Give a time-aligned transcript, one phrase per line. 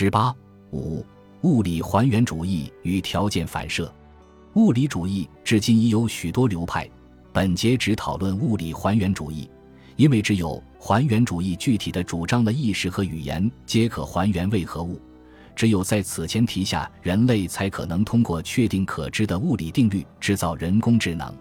[0.00, 0.32] 十八
[0.70, 1.04] 五
[1.40, 3.92] 物理还原主义与条件反射。
[4.54, 6.88] 物理主义至今已有许多流派，
[7.32, 9.50] 本节只讨论物理还原主义，
[9.96, 15.00] 因为只有还原主义具体的主张了意识和语言皆可还原为何物，
[15.56, 21.34] 只有在此前提下，人类才可能通过确定可知的物理定律制造人工智能。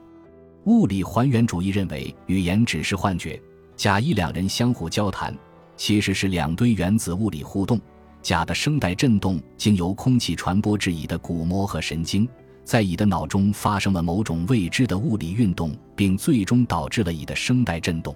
[0.66, 3.40] 物理还原主义认为，语言只是幻觉。
[3.76, 5.32] 甲乙两人相互交谈，
[5.76, 7.80] 其实是两堆原子物理互动。
[8.28, 12.28] 甲的声带振动经由空气传播至乙的鼓膜和神经。
[12.66, 18.14] 在乙的脑中发生了某种未知的物理运动，并最终导致了乙的声带振动。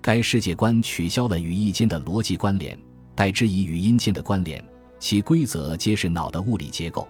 [0.00, 2.78] 该世界观取消了语义间的逻辑关联，
[3.16, 4.64] 代之以语音间的关联，
[5.00, 7.08] 其规则皆是脑的物理结构。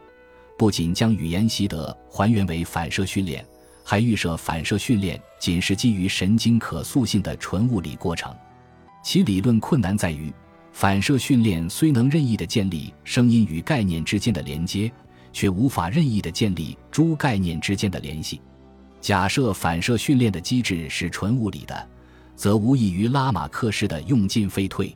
[0.57, 3.45] 不仅将语言习得还原为反射训练，
[3.85, 8.35] 还预设反射训练仅是基于神经可塑性的纯物理过程。
[9.05, 10.33] 其理论困难在于，
[10.73, 14.91] 反射训练虽能任意的建立声音与概念之间的连接。
[15.33, 18.41] 却无法任意的建立诸概念之间的联系。
[19.01, 21.89] 假设反射训练的机制是纯物理的，
[22.35, 24.93] 则无异于拉马克式的用进废退。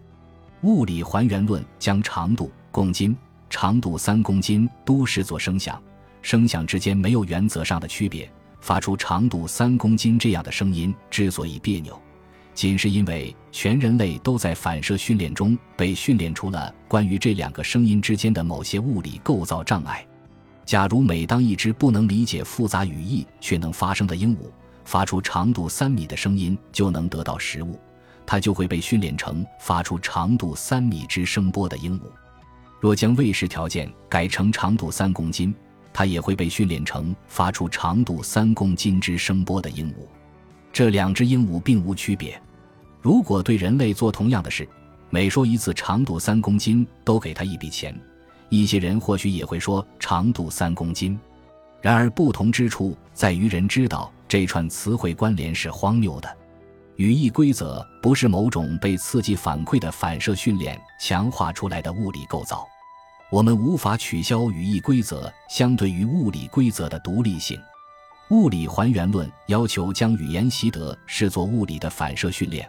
[0.63, 3.17] 物理还原论将长度公斤、
[3.49, 5.81] 长度三公斤都视作声响，
[6.21, 8.29] 声响之间没有原则上的区别。
[8.61, 12.01] 发出长度三公斤这样的声音之所以别扭，
[12.55, 20.07] 仅是因为全人类都在反射训练中被训练出了关于这两个声音之间的某些物理构造障碍。
[20.65, 24.39] 假如每当一只不能理解复杂语义却能发声的鹦鹉
[24.85, 27.79] 发出长度三米的声音就能得到食物，
[28.25, 32.05] 它就会被训练成发出长度三米之声波的鹦鹉。
[32.81, 35.55] 若将喂食条件改成长度三公斤，
[35.93, 39.97] 它也会被训练成发出长度三公斤之声波的鹦鹉。
[40.73, 42.41] 这两只鹦鹉并无区别。
[43.05, 44.67] 如果对人类做同样的事，
[45.11, 47.95] 每说一次长度三公斤，都给他一笔钱。
[48.49, 51.21] 一些人或许也会说长度三公斤，
[51.83, 56.37] 然而不同之处在于人知道这串词汇关联是荒谬的。
[56.97, 62.67] 语义规则不是某种被刺激反馈的反射训练强化出来的物理构造，
[63.31, 67.61] 我们无法取消语义规则相对于物理规则的独立性。
[68.31, 72.67] 物理还原论要求将语言习得视作物理的反射训练，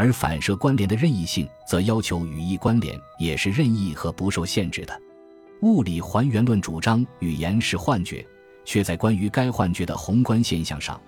[0.00, 4.98] 而反射关联的任意性则要求语义关联也是任意和不受限制的。
[5.60, 8.26] 物理还原论主张语言是幻觉，
[8.64, 10.98] 却在关于该幻觉的宏观现象上，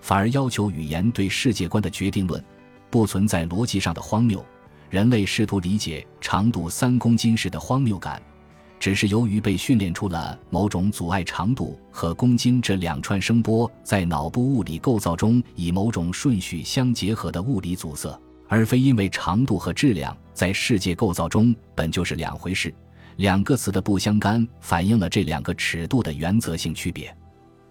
[0.00, 2.42] 反而要求语言对世界观的决定论，
[2.88, 4.42] 不存在逻辑上的荒谬。
[4.88, 8.22] 人类试图理解长度三公斤时的荒谬感，
[8.80, 22.74] 只是由于被训练出了某种阻碍长度和公斤这两串声波在脑部物理构造中以某种顺序相结合的物理阻塞，而非因为长度和质量在世界构造中本就是两回事。
[23.16, 27.14] 两个词的不相干，反映了这两个尺度的原则性区别。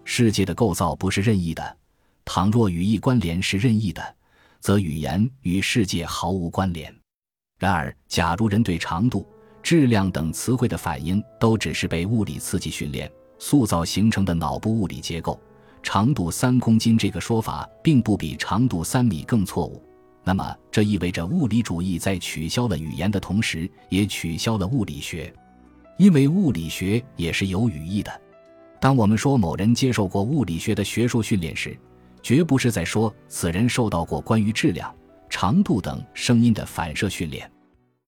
[0.04, 1.76] 世界的构造不是任意的，
[2.24, 4.16] 倘若语义关联是任意的，
[4.60, 6.94] 则语言与世界毫无关联。
[7.58, 9.26] 然而，假如人对长度、
[9.62, 15.40] 质量等词汇的反应都只是被物理刺激训练塑造形成的脑部物理结构，
[15.82, 19.82] 长度三公斤这个说法并不比长度三米更错误。
[20.28, 25.32] 那么，这意味着物理主义在取消了语言的同时，也取消了物理学，
[25.96, 28.12] 因为物理学也是有语义的。
[28.78, 31.74] 当我们说某人接受过物理学的学术训练时，
[32.22, 34.94] 绝不是在说此人受到过关于质量、
[35.30, 37.50] 长度等声音的反射训练。